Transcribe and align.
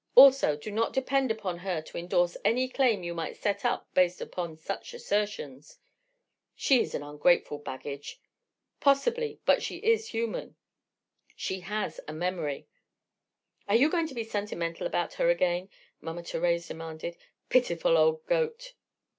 Also, 0.15 0.57
do 0.57 0.71
not 0.71 0.93
depend 0.93 1.29
upon 1.29 1.59
her 1.59 1.79
to 1.79 1.95
endorse 1.95 2.35
any 2.43 2.67
claim 2.67 3.03
you 3.03 3.13
might 3.13 3.35
set 3.35 3.63
up 3.63 3.87
based 3.93 4.19
upon 4.19 4.57
such 4.57 4.95
assertions." 4.95 5.77
"She 6.55 6.81
is 6.81 6.95
an 6.95 7.03
ungrateful 7.03 7.59
baggage!" 7.59 8.19
"Possibly; 8.79 9.41
but 9.45 9.61
she 9.61 9.75
is 9.77 10.07
human, 10.07 10.55
she 11.35 11.59
has 11.59 11.99
a 12.07 12.13
memory—" 12.13 12.67
"Are 13.67 13.75
you 13.75 13.91
going 13.91 14.07
to 14.07 14.15
be 14.15 14.23
sentimental 14.23 14.87
about 14.87 15.13
her 15.13 15.29
again?" 15.29 15.69
Mama 16.01 16.23
Thérèse 16.23 16.67
demanded. 16.69 17.15
"Pitiful 17.49 17.95
old 17.95 18.25
goat!" 18.25 18.73